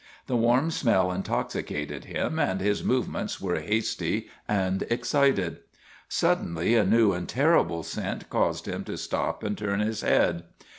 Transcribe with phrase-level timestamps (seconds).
[0.25, 5.57] The warm smell in toxicated him, and his movements were hasty and excited.
[6.09, 10.01] Suddenly a new and terrible scent caused him to ISHMAEL 117 stop and turn his
[10.01, 10.45] head.